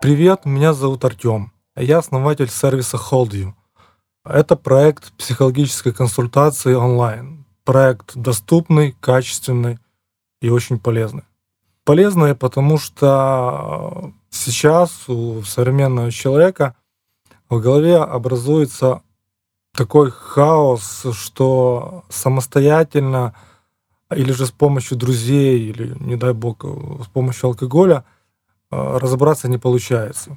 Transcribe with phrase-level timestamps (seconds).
[0.00, 1.52] Привет, меня зовут Артем.
[1.76, 3.52] Я основатель сервиса HoldYou.
[4.24, 7.44] Это проект психологической консультации онлайн.
[7.64, 9.78] Проект доступный, качественный
[10.40, 11.24] и очень полезный.
[11.84, 16.76] Полезный, потому что сейчас у современного человека
[17.50, 19.02] в голове образуется
[19.76, 23.34] такой хаос, что самостоятельно
[24.16, 28.06] или же с помощью друзей, или, не дай бог, с помощью алкоголя
[28.70, 30.36] разобраться не получается.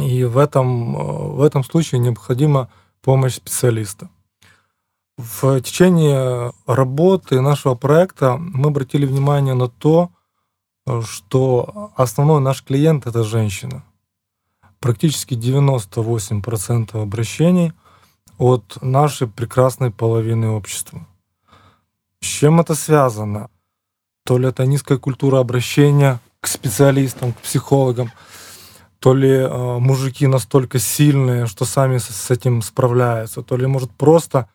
[0.00, 2.68] И в этом, э, в этом случае необходима
[3.02, 4.08] помощь специалиста.
[5.16, 10.10] В течение работы нашего проекта мы обратили внимание на то,
[11.02, 13.84] что основной наш клиент— это женщина.
[14.80, 17.72] Практически 98% обращений
[18.38, 21.06] от нашей прекрасной половины общества.
[22.20, 23.48] С чем это связано?
[24.24, 28.12] То ли это низкая культура обращения к специалистам, к психологам,
[28.98, 33.90] то ли э, мужики настолько сильные, что сами с, с этим справляются, то ли, может,
[33.92, 34.50] просто,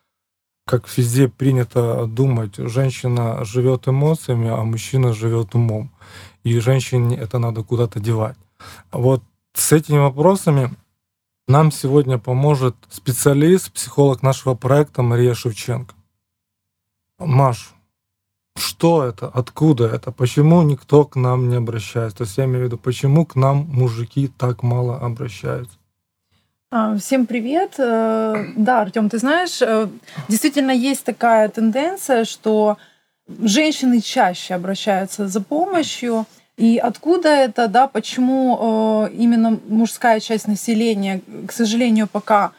[0.66, 5.90] как везде принято думать, женщина живет эмоциями, а мужчина живет умом.
[6.44, 8.36] И женщине это надо куда-то девать.
[8.92, 10.70] Вот с этими вопросами
[11.48, 15.96] нам сегодня поможет специалист, психолог нашего проекта Мария Шевченко.
[17.18, 17.74] Маш,
[18.80, 22.18] что это, откуда это, почему никто к нам не обращается?
[22.18, 25.74] То есть я имею в виду, почему к нам мужики так мало обращаются?
[26.72, 27.74] А, всем привет.
[27.78, 29.88] Э, да, Артем, ты знаешь, э,
[30.28, 32.78] действительно есть такая тенденция, что
[33.42, 36.26] женщины чаще обращаются за помощью.
[36.56, 42.52] И откуда это, да, почему э, именно мужская часть населения, к сожалению, пока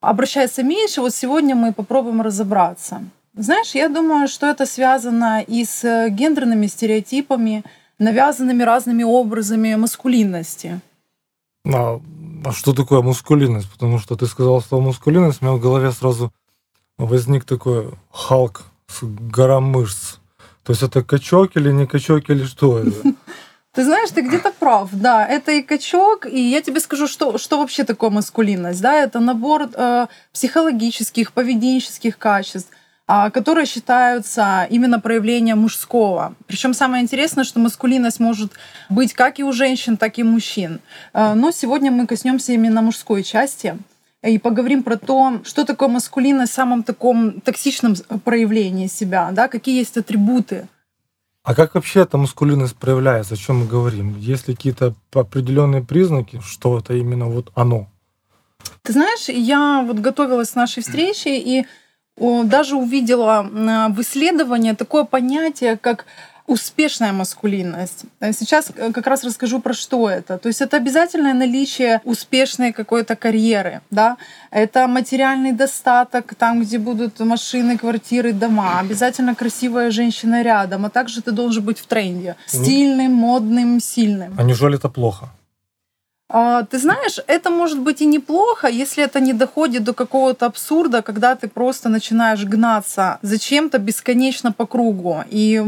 [0.00, 3.02] обращается меньше, вот сегодня мы попробуем разобраться.
[3.36, 7.64] Знаешь, я думаю, что это связано и с гендерными стереотипами,
[7.98, 10.80] навязанными разными образами маскулинности.
[11.66, 12.00] А,
[12.44, 13.70] а что такое мускулинность?
[13.70, 16.32] Потому что ты сказал слово мускулинность, у меня в голове сразу
[16.98, 20.16] возник такой Халк с гора мышц.
[20.64, 22.96] То есть это качок или не качок, или что это?
[23.72, 27.56] Ты знаешь, ты где-то прав, да, это и качок, и я тебе скажу, что, что
[27.56, 32.79] вообще такое маскулинность, да, это набор э, психологических, поведенческих качеств, э,
[33.32, 36.34] которые считаются именно проявлением мужского.
[36.46, 38.52] Причем самое интересное, что маскулинность может
[38.88, 40.80] быть как и у женщин, так и у мужчин.
[41.12, 43.76] Э, но сегодня мы коснемся именно мужской части
[44.22, 47.94] и поговорим про то, что такое маскулинность в самом таком токсичном
[48.24, 50.68] проявлении себя, да, какие есть атрибуты
[51.42, 53.34] а как вообще эта мускулинность проявляется?
[53.34, 54.16] О чем мы говорим?
[54.18, 57.88] Есть ли какие-то определенные признаки, что это именно вот оно?
[58.82, 61.66] Ты знаешь, я вот готовилась к нашей встрече и
[62.44, 63.42] даже увидела
[63.90, 66.06] в исследовании такое понятие, как
[66.50, 68.04] успешная маскулинность.
[68.20, 70.36] Сейчас э, как раз расскажу про что это.
[70.36, 74.16] То есть это обязательное наличие успешной какой-то карьеры, да.
[74.50, 78.80] Это материальный достаток, там, где будут машины, квартиры, дома.
[78.80, 82.34] Обязательно красивая женщина рядом, а также ты должен быть в тренде.
[82.46, 84.34] Стильным, модным, сильным.
[84.36, 85.28] А неужели это плохо?
[86.32, 91.02] А, ты знаешь, это может быть и неплохо, если это не доходит до какого-то абсурда,
[91.02, 95.24] когда ты просто начинаешь гнаться за чем-то бесконечно по кругу.
[95.28, 95.60] И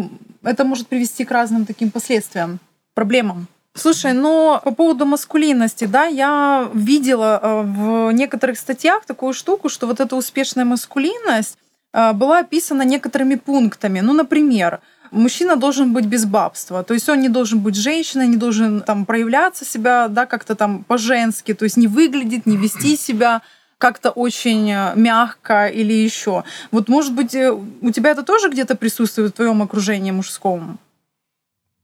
[0.45, 2.61] это может привести к разным таким последствиям,
[2.95, 3.49] проблемам.
[3.75, 9.87] Слушай, но по поводу маскулинности, да, я видела э, в некоторых статьях такую штуку, что
[9.89, 11.59] вот эта успешная маскулинность
[11.93, 14.01] э, была описана некоторыми пунктами.
[14.01, 14.81] Ну, например,
[15.13, 19.05] мужчина должен быть без бабства, то есть он не должен быть женщиной, не должен там
[19.05, 23.43] проявляться себя, да, как-то там по-женски, то есть не выглядеть, не вести себя
[23.79, 26.45] как-то очень э, мягко или еще.
[26.71, 30.79] Вот, может быть, э, у тебя это тоже где-то присутствует в твоем окружении мужском?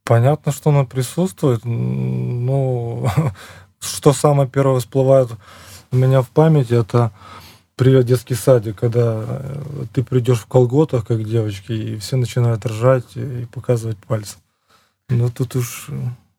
[0.04, 1.64] Понятно, что оно присутствует.
[1.64, 3.08] Ну,
[3.80, 5.28] что самое первое всплывает
[5.90, 7.10] у меня в памяти, это
[7.78, 13.16] привет детский садик, когда э, ты придешь в колготах, как девочки, и все начинают ржать
[13.16, 14.40] и показывать пальцем.
[15.08, 15.88] Ну тут уж,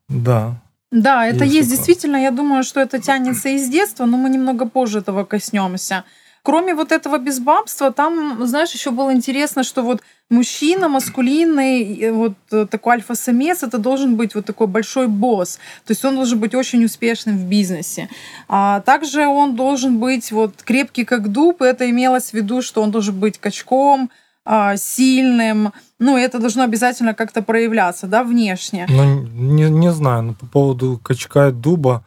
[0.10, 2.18] да, да, это есть, есть действительно.
[2.18, 6.04] Я думаю, что это тянется из детства, но мы немного позже этого коснемся.
[6.50, 10.02] Кроме вот этого безбабства, там, знаешь, еще было интересно, что вот
[10.32, 15.60] мужчина маскулинный, вот э, такой альфа-самец, это должен быть вот такой большой босс.
[15.86, 18.10] То есть он должен быть очень успешным в бизнесе.
[18.48, 22.82] А также он должен быть вот крепкий как дуб, и это имелось в виду, что
[22.82, 24.10] он должен быть качком,
[24.44, 28.88] а, сильным, ну, это должно обязательно как-то проявляться, да, внешне.
[28.90, 32.04] Ну, не, не знаю, но по поводу качка и дуба,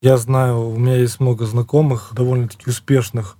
[0.00, 3.36] я знаю, у меня есть много знакомых, довольно-таки успешных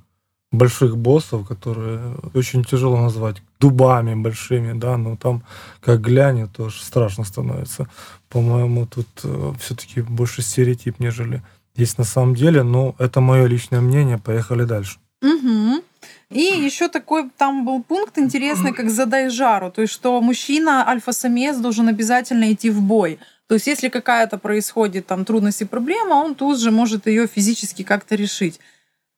[0.54, 2.00] больших боссов, которые
[2.34, 5.42] очень тяжело назвать дубами большими, да, но там
[5.80, 7.88] как глянет, тоже страшно становится.
[8.28, 11.42] По-моему, тут э, все-таки больше стереотип, нежели
[11.76, 14.98] есть на самом деле, но это мое личное мнение, поехали дальше.
[16.30, 21.56] И еще такой там был пункт интересный, как задай жару, то есть что мужчина альфа-самец
[21.58, 23.18] должен обязательно идти в бой.
[23.46, 27.82] То есть если какая-то происходит там трудность и проблема, он тут же может ее физически
[27.82, 28.58] как-то решить.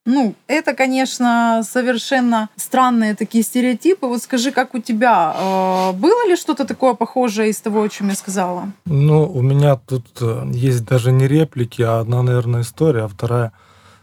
[0.06, 4.06] Ну, это, конечно, совершенно странные такие стереотипы.
[4.06, 5.34] Вот скажи, как у тебя?
[5.36, 8.72] Э, было ли что-то такое похожее из того, о чем я сказала?
[8.84, 13.52] Ну, у меня тут э, есть даже не реплики, а одна, наверное, история, а вторая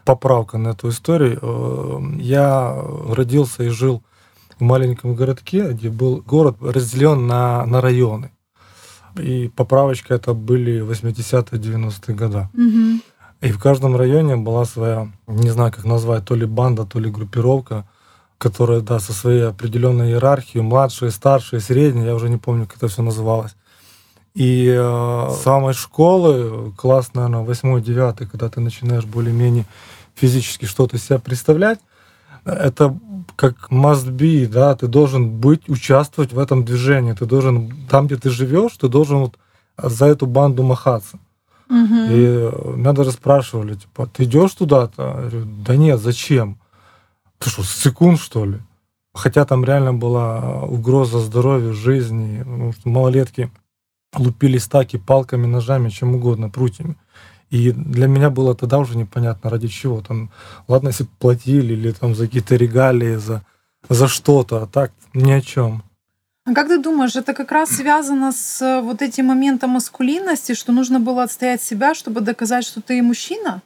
[0.04, 1.40] поправка на эту историю.
[1.42, 2.76] Э, я
[3.08, 4.04] родился и жил
[4.60, 8.32] в маленьком городке, где был город разделен на, на районы.
[9.16, 12.48] И поправочка это были 80-е, 90-е годы.
[12.54, 13.00] Угу.
[13.44, 17.12] И в каждом районе была своя, не знаю, как назвать, то ли банда, то ли
[17.12, 17.86] группировка,
[18.38, 22.88] которая, да, со своей определенной иерархией, младшие, старшие, средние, я уже не помню, как это
[22.88, 23.54] все называлось.
[24.34, 29.66] И э, самой школы, класс, наверное, 8-9, когда ты начинаешь более-менее
[30.16, 31.80] физически что-то себя представлять,
[32.46, 32.98] это
[33.36, 38.16] как must be, да, ты должен быть, участвовать в этом движении, ты должен, там, где
[38.16, 39.38] ты живешь, ты должен вот
[39.78, 41.20] за эту банду махаться.
[41.74, 41.96] Угу.
[42.12, 45.02] И меня даже спрашивали, типа, ты идешь туда-то?
[45.02, 46.60] Я говорю, да нет, зачем?
[47.40, 48.60] Ты что, секунд, что ли?
[49.14, 53.52] Хотя там реально была угроза здоровью, жизни, потому что малолетки
[54.16, 56.96] лупили стаки палками, ножами, чем угодно, прутьями.
[57.50, 60.02] И для меня было тогда уже непонятно, ради чего.
[60.02, 60.30] Там,
[60.68, 63.44] ладно, если платили или там за какие-то регалии, за,
[63.90, 65.84] за что-то, а так ни о чем.
[66.46, 70.74] А как ты думаешь, это как раз связано с э, вот этим моментом маскулинности, что
[70.74, 73.62] нужно было отстоять себя, чтобы доказать, что ты мужчина?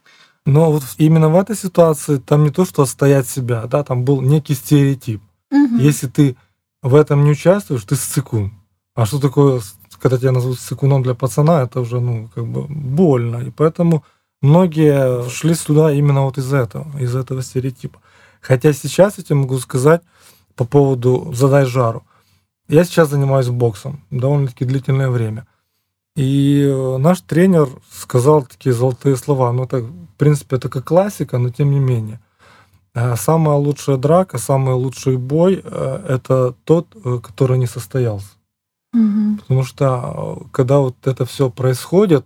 [0.45, 4.21] Но вот именно в этой ситуации там не то, что отстоять себя, да, там был
[4.21, 5.21] некий стереотип.
[5.51, 5.77] Угу.
[5.77, 6.37] Если ты
[6.83, 8.53] в этом не участвуешь, ты сцикун.
[8.95, 9.61] А что такое,
[9.99, 13.37] когда тебя назовут сцикуном для пацана, это уже, ну, как бы больно.
[13.37, 14.03] И поэтому
[14.41, 17.99] многие шли сюда именно вот из этого, из этого стереотипа.
[18.39, 20.03] Хотя сейчас я тебе могу сказать
[20.55, 22.03] по поводу «задай жару».
[22.67, 25.47] Я сейчас занимаюсь боксом довольно-таки длительное время.
[26.15, 29.51] И э, наш тренер сказал такие золотые слова.
[29.53, 32.19] Ну, это, в принципе, это как классика, но тем не менее.
[32.93, 36.87] Э, самая лучшая драка, самый лучший бой э,– это тот,
[37.23, 38.29] который не состоялся.
[38.93, 39.37] Угу.
[39.41, 42.25] Потому что когда вот это все происходит,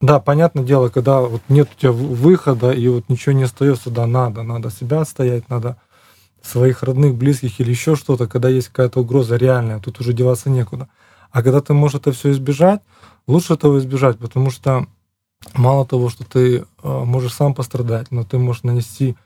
[0.00, 4.06] да, понятное дело, когда вот нет у тебя выхода и вот ничего не остается, да,
[4.06, 5.76] надо, надо себя отстоять, надо
[6.42, 10.88] своих родных, близких или еще что-то, когда есть какая-то угроза реальная, тут уже деваться некуда.
[11.30, 12.80] А когда ты можешь это все избежать,
[13.26, 14.86] лучше этого избежать, потому что
[15.54, 19.16] мало того, что ты э, можешь сам пострадать, но ты можешь нанести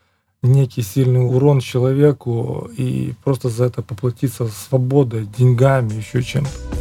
[0.43, 6.74] некий сильный урон человеку и просто за это поплатиться свободой, деньгами, еще чем-то.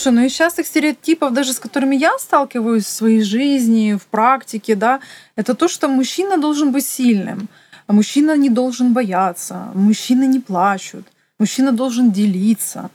[0.00, 4.74] Слушай, ну из частых стереотипов, даже с которыми я сталкиваюсь в своей жизни, в практике,
[4.74, 5.00] да,
[5.36, 7.50] это то, что мужчина должен быть сильным,
[7.86, 11.06] а мужчина не должен бояться, мужчины не плачут,
[11.38, 12.90] мужчина должен делиться,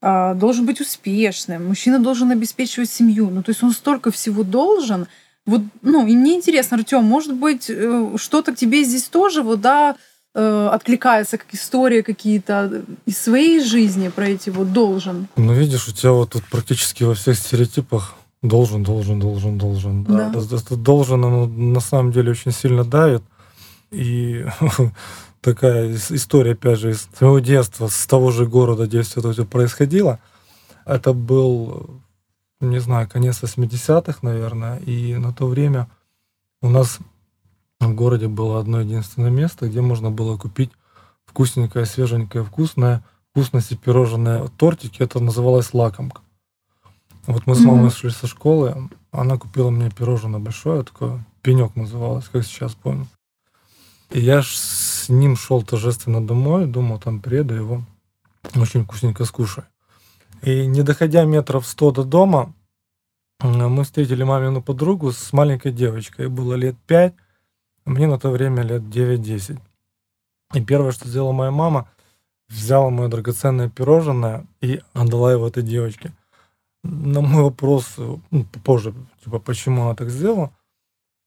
[0.00, 3.28] а, должен быть успешным, мужчина должен обеспечивать семью.
[3.28, 5.08] Ну, то есть он столько всего должен.
[5.46, 9.60] Вот, ну, и мне интересно, Артем, может быть, э, что-то к тебе здесь тоже, вот,
[9.60, 9.96] да,
[10.36, 15.28] э, откликается, как история какие-то из своей жизни про эти вот должен.
[15.36, 20.04] Ну, видишь, у тебя вот тут практически во всех стереотипах должен, должен, должен, должен.
[20.04, 20.28] Да.
[20.28, 20.56] Да.
[20.56, 23.22] Это должен, оно на самом деле очень сильно давит.
[23.90, 24.44] И
[25.40, 30.18] такая история, опять же, из своего детства, с того же города, где все это происходило.
[30.84, 31.90] Это был,
[32.60, 35.88] не знаю, конец 80-х, наверное, и на то время
[36.60, 36.98] у нас
[37.80, 40.70] в городе было одно единственное место, где можно было купить
[41.26, 45.02] вкусненькое, свеженькое, вкусное, вкусности пирожное тортики.
[45.02, 46.22] Это называлось лакомка.
[47.26, 52.28] Вот мы с мамой шли со школы, она купила мне пирожное большое, такое пенек называлось,
[52.28, 53.06] как сейчас помню.
[54.10, 57.82] И я ж с ним шел торжественно домой, думал, там приеду его,
[58.54, 59.66] очень вкусненько скушаю.
[60.42, 62.54] И не доходя метров сто до дома,
[63.40, 66.26] мы встретили мамину подругу с маленькой девочкой.
[66.26, 67.14] Ей было лет пять,
[67.86, 69.58] мне на то время лет 9-10.
[70.54, 71.88] И первое, что сделала моя мама,
[72.48, 76.12] взяла мое драгоценное пирожное и отдала его этой девочке.
[76.82, 80.52] На мой вопрос, ну, позже, типа, почему она так сделала,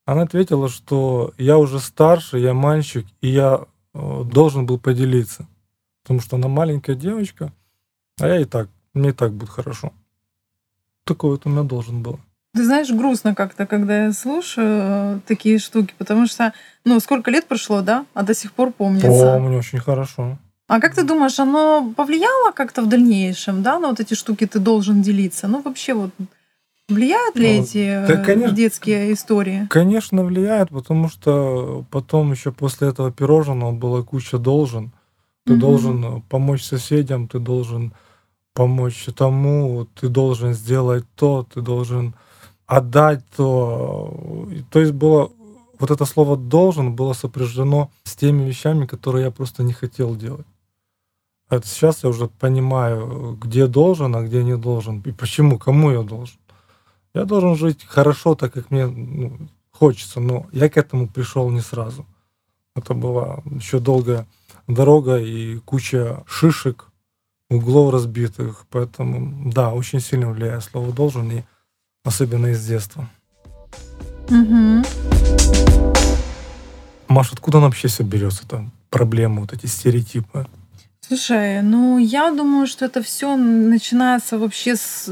[0.05, 5.47] она ответила, что я уже старше, я мальчик, и я э, должен был поделиться.
[6.03, 7.53] Потому что она маленькая девочка,
[8.19, 9.93] а я и так, мне и так будет хорошо.
[11.03, 12.19] Такое вот у меня должен был.
[12.55, 16.51] Ты знаешь, грустно как-то, когда я слушаю э, такие штуки, потому что,
[16.83, 19.07] ну, сколько лет прошло, да, а до сих пор помнится.
[19.09, 20.39] Помню очень хорошо.
[20.67, 24.59] А как ты думаешь, оно повлияло как-то в дальнейшем, да, на вот эти штуки ты
[24.59, 25.47] должен делиться?
[25.47, 26.09] Ну, вообще вот
[26.87, 28.55] влияют ли Ну, эти да, э, конечно.
[28.55, 29.67] детские истории?
[29.69, 34.91] Конечно, влияет, потому что потом еще после этого пирожного была куча должен.
[35.45, 35.59] Ты Мгм.
[35.59, 37.93] должен помочь соседям, ты должен
[38.55, 42.15] помочь тому, ты должен сделать то, ты должен
[42.69, 44.47] отдать то.
[44.69, 45.31] То есть было
[45.79, 50.45] вот это слово должен было сопряжено с теми вещами, которые я просто не хотел делать.
[51.49, 56.03] Это сейчас я уже понимаю, где должен, а где не должен, и почему, кому я
[56.03, 56.37] должен.
[57.15, 61.61] Я должен жить хорошо, так как мне ну, хочется, но я к этому пришел не
[61.61, 62.05] сразу.
[62.75, 64.27] Это была еще долгая
[64.67, 66.85] дорога и куча шишек,
[67.49, 68.67] углов разбитых.
[68.69, 71.43] Поэтому, да, очень сильно влияет слово «должен», и
[72.03, 73.09] особенно из детства.
[74.29, 74.83] Мгм.
[77.07, 80.47] Маш, откуда она вообще все берется, там, проблемы, вот эти стереотипы?
[81.01, 85.09] Слушай, ну я думаю, что это все начинается вообще с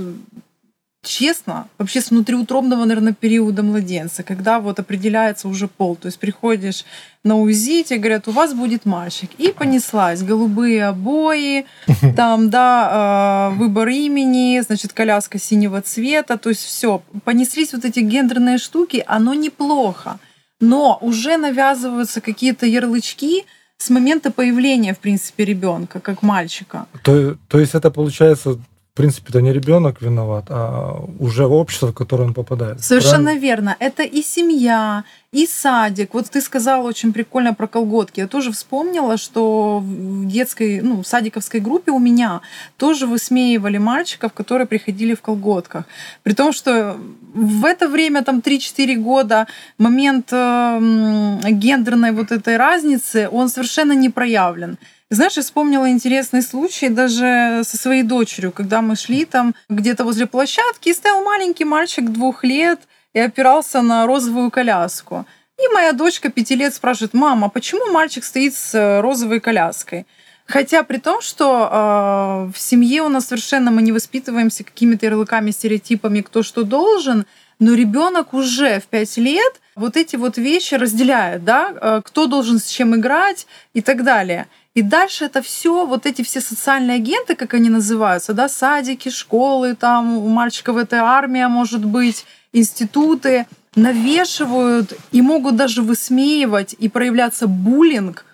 [1.03, 5.95] честно, вообще с внутриутробного, наверное, периода младенца, когда вот определяется уже пол.
[5.95, 6.85] То есть приходишь
[7.23, 9.29] на УЗИ, тебе говорят, у вас будет мальчик.
[9.37, 10.21] И понеслась.
[10.21, 11.65] Голубые обои,
[12.15, 16.37] там, да, э, выбор имени, значит, коляска синего цвета.
[16.37, 17.01] То есть все.
[17.23, 20.19] Понеслись вот эти гендерные штуки, оно неплохо.
[20.59, 23.45] Но уже навязываются какие-то ярлычки,
[23.77, 26.87] с момента появления, в принципе, ребенка, как мальчика.
[27.03, 28.59] То, то есть это получается,
[28.97, 32.83] принципе, это не ребенок виноват, а уже общество, в которое он попадает.
[32.83, 33.41] Совершенно правильно?
[33.41, 33.75] верно.
[33.79, 36.13] Это и семья, и садик.
[36.13, 38.21] Вот ты сказала очень прикольно про колготки.
[38.21, 42.41] Я тоже вспомнила, что в детской, ну, в садиковской группе у меня
[42.77, 45.85] тоже высмеивали мальчиков, которые приходили в колготках.
[46.23, 46.97] При том, что
[47.33, 53.93] в это время, там 3-4 года, момент э, м, гендерной вот этой разницы, он совершенно
[53.93, 54.77] не проявлен.
[55.09, 60.25] Знаешь, я вспомнила интересный случай даже со своей дочерью, когда мы шли там где-то возле
[60.25, 62.81] площадки, и стоял маленький мальчик двух лет
[63.13, 65.25] и опирался на розовую коляску.
[65.57, 70.05] И моя дочка пяти лет спрашивает, мама, а почему мальчик стоит с э, розовой коляской?
[70.45, 75.51] Хотя при том, что э, в семье у нас совершенно мы не воспитываемся какими-то ярлыками,
[75.51, 77.25] стереотипами, кто что должен,
[77.59, 82.59] но ребенок уже в пять лет вот эти вот вещи разделяет, да, э, кто должен
[82.59, 84.47] с чем играть и так далее.
[84.73, 89.75] И дальше это все, вот эти все социальные агенты, как они называются, да, садики, школы,
[89.75, 97.47] там у мальчиков это армия, может быть, институты, навешивают и могут даже высмеивать и проявляться
[97.47, 98.25] буллинг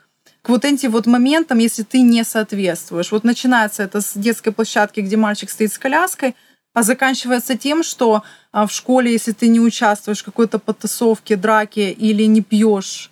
[0.41, 3.11] к вот этим вот моментам, если ты не соответствуешь.
[3.11, 6.35] Вот начинается это с детской площадки, где мальчик стоит с коляской,
[6.73, 11.91] а заканчивается тем, что а, в школе, если ты не участвуешь в какой-то потасовке, драке
[11.91, 13.11] или не пьешь,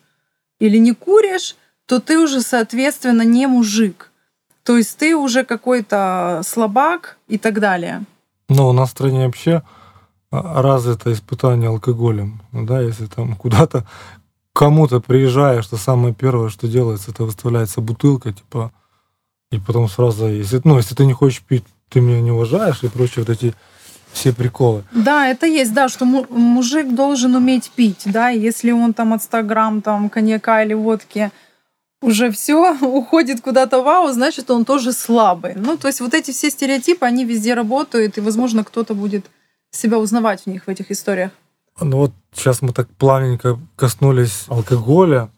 [0.60, 4.12] или не куришь, то ты уже, соответственно, не мужик.
[4.64, 8.04] То есть ты уже какой-то слабак и так далее.
[8.50, 9.64] Но у нас в стране вообще
[10.32, 12.42] а, развито испытание алкоголем.
[12.52, 13.86] Ну Да, если там куда-то
[14.54, 18.72] кому-то приезжаешь, то самое первое, что делается, это выставляется бутылка, типа,
[19.52, 22.88] и потом сразу, если, ну, если ты не хочешь пить, ты меня не уважаешь и
[22.88, 23.54] прочие вот эти
[24.14, 24.84] все приколы.
[24.92, 29.24] Да, это есть, да, что му- мужик должен уметь пить, да, если он там от
[29.24, 31.32] 100 грамм там коньяка или водки
[32.02, 35.54] уже все уходит куда-то вау, значит, он тоже слабый.
[35.56, 39.26] Ну, то есть вот эти все стереотипы, они везде работают, и, возможно, кто-то будет
[39.72, 41.32] себя узнавать в них, в этих историях.
[41.80, 45.30] Ну вот сейчас мы так плавненько коснулись алкоголя.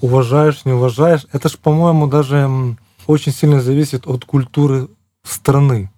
[0.00, 1.26] Уважаешь, не уважаешь.
[1.32, 2.48] Это ж, по-моему, даже
[3.06, 4.88] очень сильно зависит от культуры
[5.24, 5.90] страны.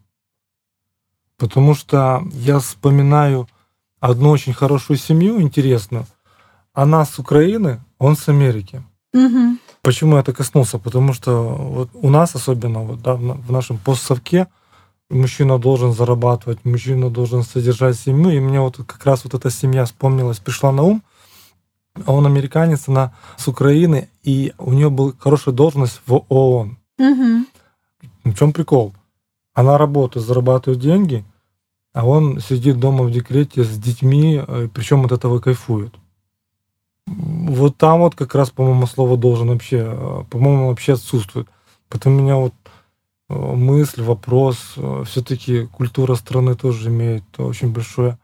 [1.36, 3.46] Потому что я вспоминаю
[4.00, 6.06] одну очень хорошую семью, интересную.
[6.72, 8.82] Она с Украины, он с Америки.
[9.12, 9.58] Мгм.
[9.82, 10.78] Почему я это коснулся?
[10.78, 14.46] Потому что вот у нас особенно вот, да, в на- в нашем постсовке
[15.10, 18.30] мужчина должен зарабатывать, мужчина должен содержать семью.
[18.30, 21.02] И мне вот как раз вот эта семья вспомнилась, пришла на ум.
[22.04, 26.76] А Он американец, она с Украины, и у нее была хорошая должность в ООН.
[26.98, 27.46] Мгм.
[28.24, 28.92] В чем прикол?
[29.56, 31.24] Она работает, зарабатывает деньги,
[31.94, 34.38] а он сидит дома в декрете с детьми,
[34.74, 35.94] причем от этого кайфует.
[37.06, 41.48] Вот там вот как раз, по-моему, слово должен вообще, э, по-моему, вообще отсутствует.
[41.88, 42.52] Поэтому у меня вот
[43.30, 44.74] э, мысль, вопрос,
[45.06, 48.18] все-таки культура страны тоже имеет очень большое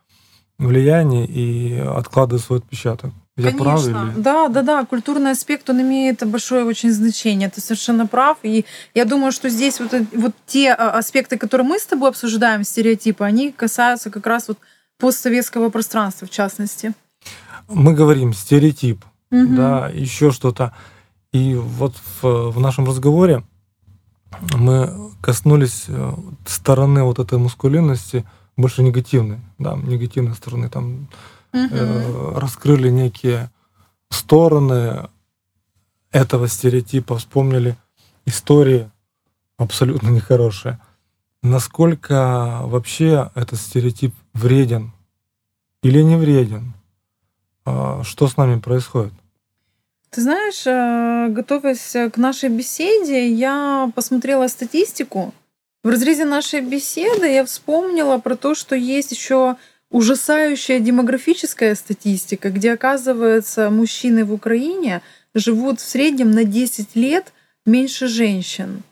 [0.59, 3.13] влияние и откладывает свой отпечаток.
[3.37, 4.13] Я прав Конечно.
[4.13, 4.23] или?
[4.23, 4.85] Да, да, да.
[4.85, 7.49] Культурный аспект, он имеет большое очень значение.
[7.49, 8.37] Ты совершенно прав.
[8.43, 12.63] И я думаю, что здесь вот, вот те а, аспекты, которые мы с тобой обсуждаем,
[12.63, 14.59] стереотипы, они касаются как раз вот
[14.99, 16.93] постсоветского пространства, в частности.
[17.69, 19.57] Мы говорим стереотип, угу.
[19.57, 20.75] да, еще что-то.
[21.33, 23.43] И вот в, в нашем разговоре
[24.55, 26.13] мы коснулись э,
[26.47, 28.25] стороны вот этой мускулинности
[28.57, 31.09] больше негативной, да, негативной стороны, там
[31.53, 31.69] угу.
[31.71, 33.51] э, раскрыли некие
[34.11, 35.09] стороны
[36.11, 37.77] этого стереотипа, вспомнили
[38.27, 38.91] истории
[39.57, 40.79] абсолютно нехорошие.
[41.43, 44.93] Насколько вообще этот стереотип вреден
[45.83, 46.75] или не вреден?
[47.65, 49.13] А, что с нами происходит?
[50.11, 55.33] Ты знаешь, э, готовясь к нашей беседе, я посмотрела статистику.
[55.83, 59.57] В разрезе нашей беседы я вспомнила про то, что есть еще
[59.93, 65.03] ужасающая демографическая статистика, где, оказывается, мужчины в Украине
[65.35, 67.33] живут в среднем на 10 лет
[67.65, 68.83] меньше женщин.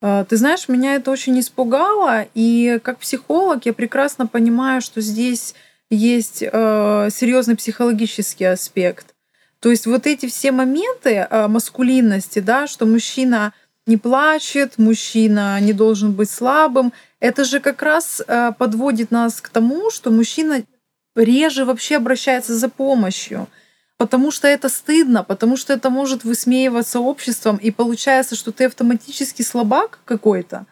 [0.00, 5.54] А, ты знаешь, меня это очень испугало, и как психолог я прекрасно понимаю, что здесь
[5.90, 9.14] есть э, серьезный психологический аспект.
[9.58, 13.52] То есть вот эти все моменты э, маскулинности, да, что мужчина
[13.90, 19.50] не плачет, мужчина не должен быть слабым, это же как раз э, подводит нас к
[19.50, 20.62] тому, что мужчина
[21.14, 23.46] реже вообще обращается за помощью
[24.00, 29.42] потому что это стыдно, потому что это может высмеиваться обществом, и получается, что ты автоматически
[29.42, 30.64] слабак какой-то.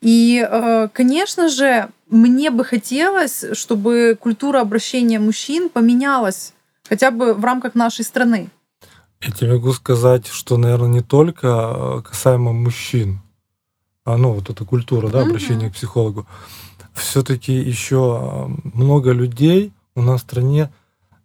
[0.00, 6.54] И, э, конечно же, мне бы хотелось, чтобы культура обращения мужчин поменялась
[6.88, 8.48] хотя бы в рамках нашей страны.
[9.22, 13.20] Я тебе могу сказать, что, наверное, не только э, касаемо мужчин,
[14.04, 15.70] а ну вот эта культура, да, обращения mm-hmm.
[15.70, 16.26] к психологу.
[16.92, 20.72] Все-таки еще э, много людей у нас в стране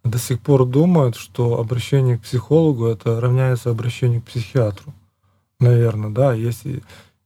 [0.03, 4.93] до сих пор думают, что обращение к психологу это равняется обращению к психиатру.
[5.59, 6.83] Наверное, да, если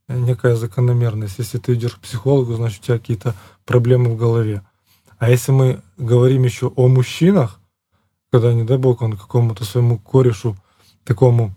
[0.07, 1.39] некая закономерность.
[1.39, 3.35] Если ты идешь к психологу, значит у тебя какие-то
[3.65, 4.61] проблемы в голове.
[5.17, 7.60] А если мы говорим еще о мужчинах,
[8.31, 10.55] когда, не дай бог, он какому-то своему корешу,
[11.03, 11.53] такому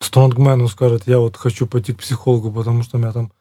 [0.00, 3.32] стронгмену скажет, я вот хочу пойти к психологу, потому что у меня там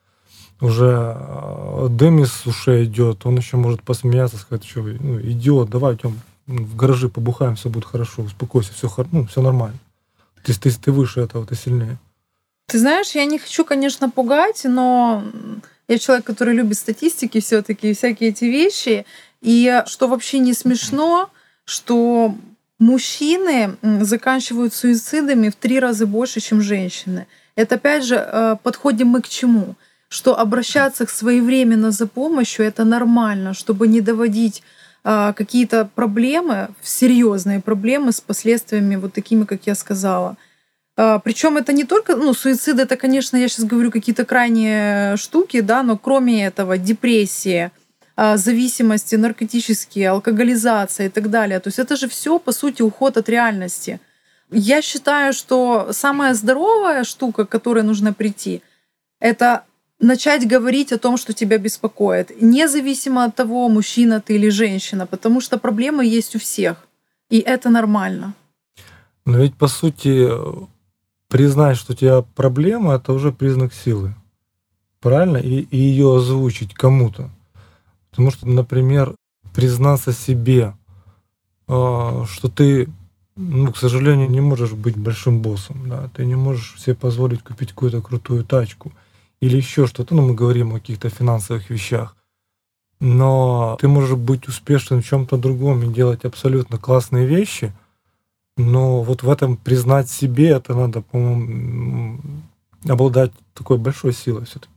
[0.61, 5.95] уже э, дым из ушей идет, он еще может посмеяться, сказать, что ну, идиот, давай
[5.95, 9.77] идем в гараже побухаем, все будет хорошо, успокойся, все, ну, все нормально.
[10.45, 11.97] Есть ты, ты выше этого, ты сильнее.
[12.67, 15.23] Ты знаешь, я не хочу, конечно, пугать, но
[15.87, 19.05] я человек, который любит статистики все-таки, всякие эти вещи.
[19.41, 21.29] И что вообще не смешно,
[21.65, 22.35] что
[22.79, 27.27] мужчины заканчивают суицидами в три раза больше, чем женщины.
[27.55, 29.75] Это опять же э, подходим мы к чему?
[30.09, 34.63] Что обращаться своевременно за помощью это нормально, чтобы не доводить
[35.03, 40.37] а, какие-то проблемы, серьезные проблемы с последствиями вот такими, как я сказала.
[40.95, 45.59] А, Причем это не только, ну, суицид, это, конечно, я сейчас говорю какие-то крайние штуки,
[45.59, 47.71] да, но кроме этого депрессия,
[48.15, 51.59] зависимости наркотические, алкоголизация и так далее.
[51.59, 53.99] То есть это же все, по сути, уход от реальности.
[54.51, 58.61] Я считаю, что самая здоровая штука, к которой нужно прийти,
[59.19, 59.63] это
[59.99, 65.41] начать говорить о том, что тебя беспокоит, независимо от того, мужчина ты или женщина, потому
[65.41, 66.87] что проблемы есть у всех,
[67.29, 68.33] и это нормально.
[69.25, 70.29] Но ведь, по сути,
[71.29, 74.13] признать, что у тебя проблема, это уже признак силы.
[74.99, 75.37] Правильно?
[75.37, 77.29] И, и ее озвучить кому-то.
[78.13, 79.15] Потому что, например,
[79.53, 80.75] признаться себе,
[81.67, 82.89] а, что ты,
[83.35, 87.69] ну, к сожалению, не можешь быть большим боссом, да, ты не можешь себе позволить купить
[87.69, 88.91] какую-то крутую тачку–
[89.43, 92.15] или еще что-то, ну, мы говорим о каких-то финансовых вещах,
[93.01, 97.73] но ты можешь быть успешным в чем-то другом и делать абсолютно классные вещи,
[98.55, 102.21] но вот в этом признать себе, это надо, по-моему,
[102.87, 104.72] обладать такой большой силой все-таки.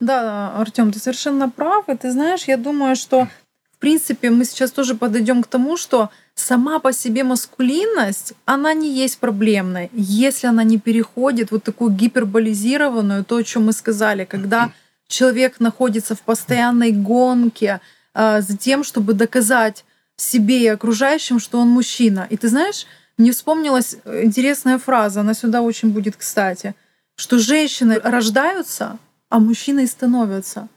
[0.00, 1.88] Да, Артем, ты совершенно прав.
[1.88, 3.28] И ты знаешь, я думаю, что
[3.70, 8.92] в принципе мы сейчас тоже подойдем к тому, что сама по себе маскулинность, она не
[8.92, 14.72] есть проблемной, если она не переходит вот такую гиперболизированную, то, о чем мы сказали, когда
[15.06, 17.80] человек находится в постоянной гонке
[18.14, 19.84] э, за тем, чтобы доказать
[20.16, 22.26] себе и окружающим, что он мужчина.
[22.30, 22.86] И ты знаешь,
[23.18, 26.74] мне вспомнилась интересная фраза, она сюда очень будет кстати,
[27.16, 28.98] что женщины рождаются,
[29.30, 30.68] а мужчины становятся.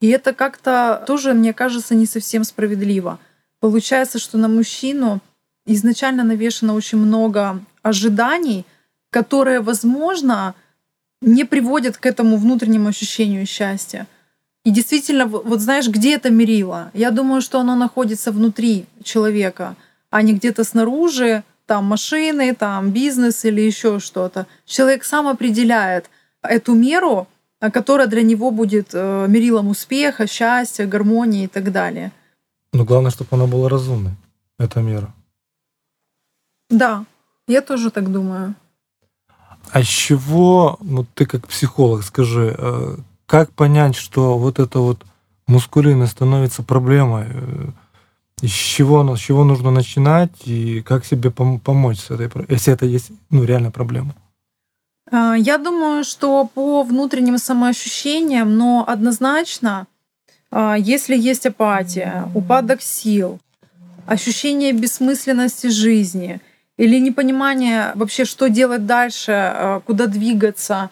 [0.00, 3.18] И это как-то тоже, мне кажется, не совсем справедливо.
[3.58, 5.20] Получается, что на мужчину
[5.66, 8.64] изначально навешено очень много ожиданий,
[9.10, 10.54] которые, возможно,
[11.20, 14.06] не приводят к этому внутреннему ощущению счастья.
[14.64, 16.90] И действительно, вот знаешь, где это мерило?
[16.94, 19.76] Я думаю, что оно находится внутри человека,
[20.10, 24.46] а не где-то снаружи, там машины, там бизнес или еще что-то.
[24.64, 26.08] Человек сам определяет
[26.42, 27.28] эту меру,
[27.68, 32.12] которая для него будет э, мерилом успеха, счастья, гармонии и так далее.
[32.72, 34.12] Но главное, чтобы она была разумной,
[34.58, 35.12] эта мера.
[36.70, 37.04] Да,
[37.46, 38.54] я тоже так думаю.
[39.72, 42.96] А с чего, ну ты как психолог, скажи, э,
[43.26, 45.04] как понять, что вот это вот
[45.46, 47.26] мускулинность становится проблемой?
[47.28, 47.68] Э,
[48.42, 53.10] с чего, с чего нужно начинать и как себе помочь с этой, если это есть
[53.28, 54.14] ну, реально проблема?
[55.10, 59.86] А, я думаю, что по внутренним самоощущениям, но однозначно,
[60.50, 63.40] а, если есть апатия, упадок сил,
[64.06, 66.40] ощущение бессмысленности жизни
[66.76, 70.90] или непонимание вообще, что делать дальше, а, куда двигаться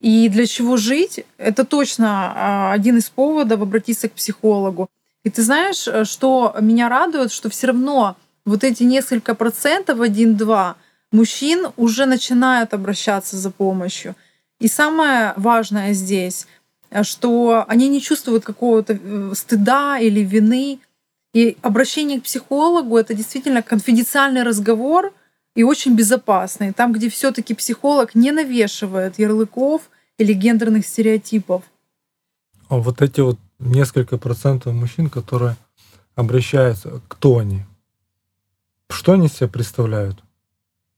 [0.00, 4.88] и для чего жить, это точно один из поводов обратиться к психологу.
[5.22, 10.74] И ты знаешь, что меня радует, что все равно вот эти несколько процентов, один-два,
[11.12, 14.14] мужчин уже начинают обращаться за помощью.
[14.58, 16.46] И самое важное здесь,
[17.02, 20.80] что они не чувствуют какого-то э, стыда или вины.
[21.34, 25.12] И обращение к психологу это действительно конфиденциальный разговор
[25.54, 26.72] и очень безопасный.
[26.72, 29.82] Там, где все-таки психолог не навешивает ярлыков
[30.18, 31.62] или гендерных стереотипов.
[32.68, 35.56] А вот эти вот несколько процентов мужчин, которые
[36.14, 37.62] обращаются, кто они?
[38.88, 40.22] Что они себя представляют?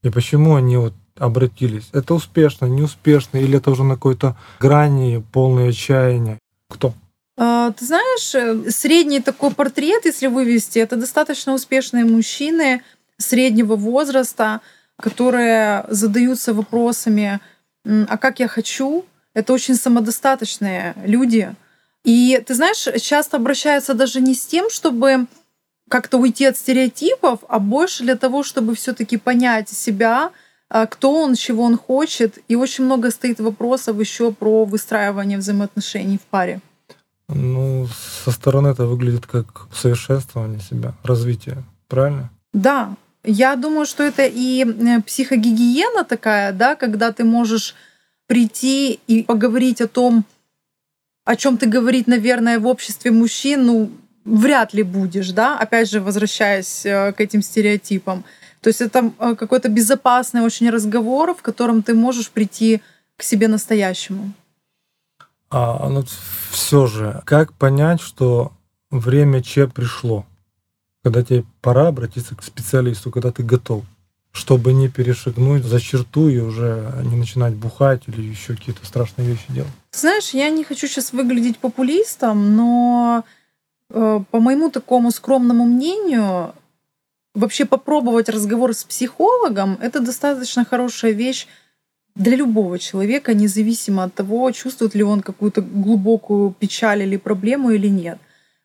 [0.05, 1.89] И почему они вот обратились?
[1.91, 6.37] Это успешно, неуспешно, или это уже на какой-то грани полное отчаяние?
[6.69, 6.93] Кто?
[7.37, 12.83] А, ты знаешь, э, средний такой портрет, если вывести, это достаточно успешные мужчины
[13.17, 14.61] среднего возраста,
[14.97, 17.39] которые задаются вопросами,
[17.83, 19.05] а как я хочу?
[19.33, 21.55] Это очень самодостаточные люди.
[22.03, 25.25] И ты знаешь, часто обращаются даже не с тем, чтобы
[25.89, 30.31] как-то уйти от стереотипов, а больше для того, чтобы все-таки понять себя,
[30.69, 32.39] а, кто он, чего он хочет.
[32.47, 36.61] И очень много стоит вопросов еще про выстраивание взаимоотношений в паре.
[37.27, 37.87] Ну,
[38.23, 42.29] со стороны это выглядит как совершенствование себя, развитие, правильно?
[42.53, 47.75] Да, я думаю, что это и э, психогигиена такая, да, когда ты можешь
[48.27, 50.23] прийти и поговорить о том,
[51.25, 53.91] о чем ты говорить, наверное, в обществе мужчин, ну,
[54.25, 58.25] вряд ли будешь, да, опять же, возвращаясь э, к этим стереотипам.
[58.61, 62.81] То есть это э, какой-то безопасный очень разговор, в котором ты можешь прийти
[63.15, 64.33] к себе настоящему.
[65.51, 66.03] А ну,
[66.51, 68.51] все же, как понять, что
[68.89, 70.25] время Че пришло?
[71.03, 73.85] Когда тебе пора обратиться к специалисту, когда ты готов?
[74.35, 79.45] чтобы не перешагнуть за черту и уже не начинать бухать или еще какие-то страшные вещи
[79.47, 79.71] делать.
[79.93, 83.23] Знаешь, я не хочу сейчас выглядеть популистом, но
[83.89, 86.53] по моему такому скромному мнению,
[87.33, 91.47] вообще попробовать разговор с психологом это достаточно хорошая вещь
[92.15, 97.87] для любого человека, независимо от того, чувствует ли он какую-то глубокую печаль или проблему или
[97.87, 98.17] нет.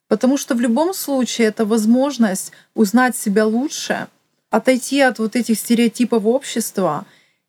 [0.09, 4.09] Потому что в любом случае это возможность узнать себя лучше—
[4.51, 7.07] отойти от вот этих стереотипов общества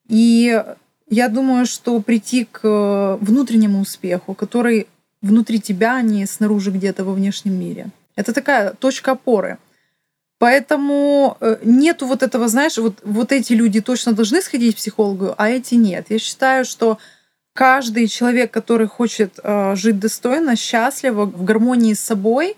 [0.08, 0.64] и
[1.10, 4.88] я думаю, что прийти к э, внутреннему успеху, который
[5.22, 7.88] внутри тебя, а не снаружи где-то во внешнем мире.
[8.16, 9.58] Это такая точка опоры.
[10.40, 15.36] Поэтому э, нету вот этого, знаешь, вот, вот эти люди точно должны сходить к психологу,
[15.38, 16.08] а эти нет.
[16.10, 16.98] Я считаю, что
[17.54, 22.58] каждый человек, который хочет э, жить достойно, счастливо, в гармонии с собой,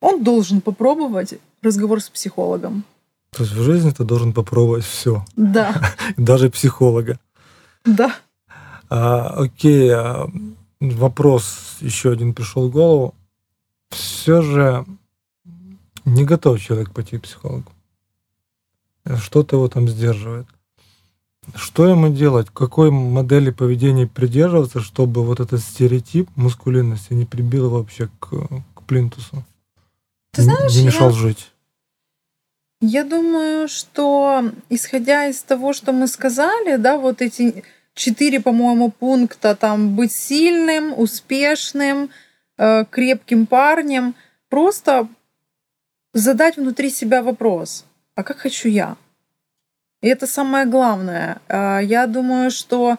[0.00, 2.84] он должен попробовать разговор с психологом.
[3.30, 5.24] То есть в жизни ты должен попробовать все.
[5.36, 5.74] Да.
[6.16, 7.18] Даже психолога.
[7.84, 8.14] Да.
[8.90, 10.28] А, окей, а,
[10.80, 13.14] вопрос еще один пришел в голову.
[13.90, 14.84] Все же
[16.04, 17.70] не готов человек пойти к психологу.
[19.16, 20.46] Что-то его там сдерживает.
[21.54, 22.48] Что ему делать?
[22.52, 28.30] Какой модели поведения придерживаться, чтобы вот этот стереотип мускулинности не прибил вообще к,
[28.74, 29.44] к плинтусу?
[30.32, 31.16] Ты знаешь, не мешал я...
[31.16, 31.50] жить?
[32.80, 39.54] Я думаю, что исходя из того, что мы сказали, да, вот эти четыре, по-моему, пункта,
[39.54, 42.10] там быть сильным, успешным,
[42.58, 44.14] э, крепким парнем,
[44.48, 45.08] просто
[46.12, 48.96] задать внутри себя вопрос, а как хочу я?
[50.02, 51.40] И это самое главное.
[51.48, 52.98] Э, я думаю, что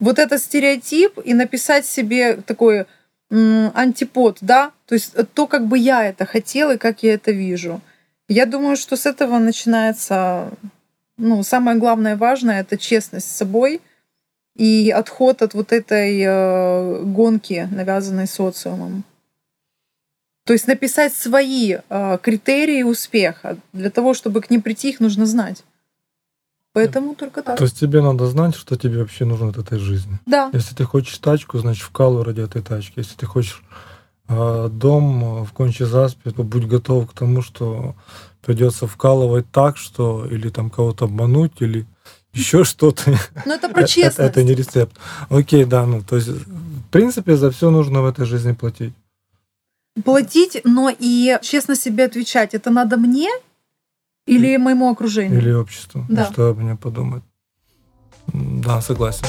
[0.00, 2.86] вот этот стереотип и написать себе такой
[3.30, 7.80] антипод, да, то есть то, как бы я это хотела и как я это вижу–
[8.28, 10.50] я думаю, что с этого начинается,
[11.18, 13.82] ну, самое главное важное, это честность с собой
[14.56, 19.04] и отход от вот этой э, гонки, навязанной социумом.
[20.46, 23.56] То есть написать свои э, критерии успеха.
[23.72, 25.64] Для того, чтобы к ним прийти, их нужно знать.
[26.72, 27.56] Поэтому только так.
[27.56, 30.18] То есть тебе надо знать, что тебе вообще нужно от этой жизни.
[30.26, 30.50] Да.
[30.52, 32.94] Если ты хочешь тачку, значит вкалывай ради этой тачки.
[32.98, 33.62] Если ты хочешь
[34.26, 37.94] А дом в конче заспе, будь готов к тому, что
[38.44, 41.86] придется вкалывать так, что или там кого-то обмануть, или
[42.34, 43.18] еще что-то.
[43.46, 44.18] Ну, это про честность.
[44.18, 44.96] Это, это не рецепт.
[45.28, 48.92] Окей, да, ну, то есть, в принципе, за все нужно в этой жизни платить.
[50.04, 53.30] Платить, но и честно себе отвечать, это надо мне
[54.26, 55.38] или моему окружению?
[55.38, 56.30] Или обществу, да.
[56.32, 57.24] что об мне подумают.
[58.32, 59.26] Да, согласен.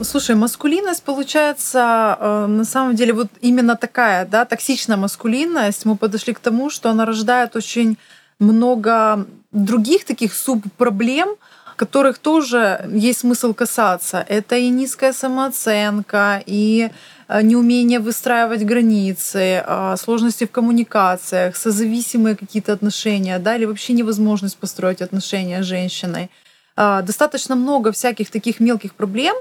[0.00, 5.84] Слушай, маскулинность получается э, на самом деле вот именно такая, да, токсичная маскулинность.
[5.84, 7.96] Мы подошли к тому, что она рождает очень
[8.38, 9.26] много
[9.64, 11.36] других таких субпроблем,
[11.76, 14.24] которых тоже есть смысл касаться.
[14.28, 16.90] Это и низкая самооценка, и
[17.28, 24.56] э, неумение выстраивать границы, э, сложности в коммуникациях, созависимые какие-то отношения, да, или вообще невозможность
[24.56, 26.30] построить отношения с женщиной.
[26.76, 29.36] Э, достаточно много всяких таких мелких проблем,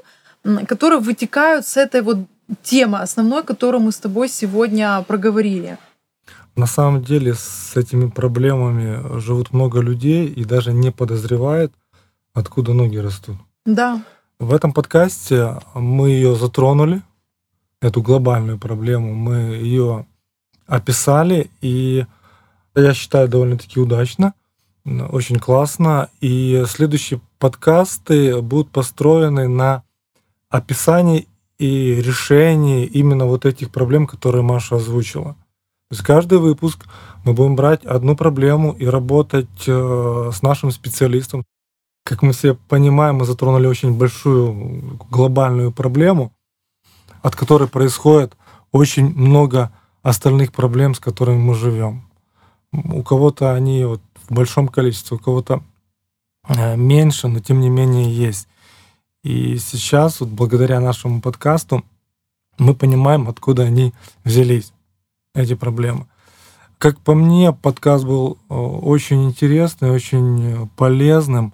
[0.67, 2.17] которые вытекают с этой вот
[2.63, 5.77] темы основной, которую мы с тобой сегодня проговорили.
[6.55, 11.73] На самом деле с этими проблемами живут много людей и даже не подозревают,
[12.33, 13.35] откуда ноги растут.
[13.65, 14.01] Да.
[14.39, 17.01] В этом подкасте мы ее затронули,
[17.81, 20.05] эту глобальную проблему, мы ее
[20.65, 22.05] описали, и
[22.73, 24.33] я считаю довольно-таки удачно,
[24.85, 26.09] очень классно.
[26.21, 29.83] И следующие подкасты будут построены на
[30.49, 35.35] описании и решении именно вот этих проблем, которые Маша озвучила.
[35.89, 36.87] То есть каждый выпуск
[37.23, 41.43] мы будем брать одну проблему и работать э, с нашим специалистом.
[42.03, 46.33] Как мы все понимаем, мы затронули очень большую глобальную проблему,
[47.21, 48.35] от которой происходит
[48.71, 49.71] очень много
[50.01, 52.07] остальных проблем, с которыми мы живем.
[52.71, 55.63] У кого-то они вот в большом количестве, у кого-то
[56.47, 58.47] э, меньше, но тем не менее есть.
[59.23, 61.83] И сейчас, вот благодаря нашему подкасту,
[62.57, 63.93] мы понимаем, откуда они
[64.23, 64.71] взялись
[65.35, 66.07] эти проблемы.
[66.77, 71.53] Как по мне, подкаст был э, очень интересный, очень полезным.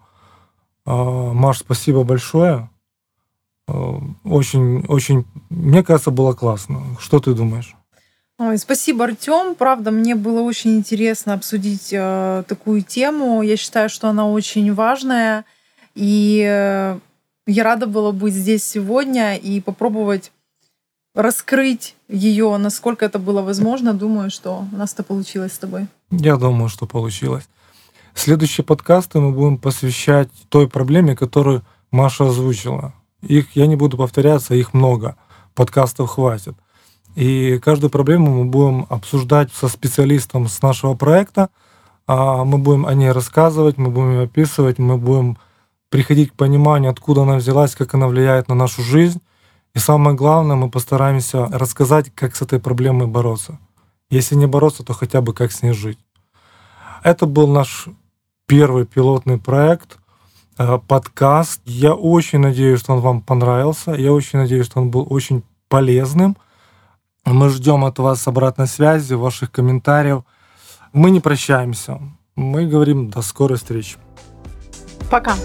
[0.85, 2.69] А, Маш, спасибо большое.
[3.67, 6.81] Э, очень, очень, мне кажется, было классно.
[6.99, 7.75] Что ты думаешь?
[8.39, 9.53] Ой, спасибо, Артем.
[9.53, 13.43] Правда, мне было очень интересно обсудить э, такую тему.
[13.43, 15.45] Я считаю, что она очень важная.
[15.93, 16.97] И э,
[17.45, 20.31] я рада была быть здесь сегодня и попробовать
[21.13, 23.93] раскрыть ее, насколько это было возможно.
[23.93, 25.87] Думаю, что у нас это получилось с тобой.
[26.09, 27.47] Я думаю, что получилось.
[28.13, 32.93] Следующие подкасты мы будем посвящать той проблеме, которую Маша озвучила.
[33.21, 35.15] Их я не буду повторяться, их много.
[35.53, 36.55] Подкастов хватит.
[37.15, 41.49] И каждую проблему мы будем обсуждать со специалистом с нашего проекта.
[42.07, 45.37] А мы будем о ней рассказывать, мы будем ее описывать, мы будем
[45.89, 49.21] приходить к пониманию, откуда она взялась, как она влияет на нашу жизнь.
[49.73, 53.57] И самое главное, мы постараемся рассказать, как с этой проблемой бороться.
[54.09, 55.99] Если не бороться, то хотя бы как с ней жить.
[57.03, 57.87] Это был наш
[58.45, 59.97] первый пилотный проект,
[60.57, 61.61] э, подкаст.
[61.65, 63.91] Я очень надеюсь, что он вам понравился.
[63.91, 66.35] Я очень надеюсь, что он был очень полезным.
[67.23, 70.23] Мы ждем от вас обратной связи, ваших комментариев.
[70.91, 72.01] Мы не прощаемся.
[72.35, 73.97] Мы говорим до скорой встречи.
[75.09, 75.35] Пока.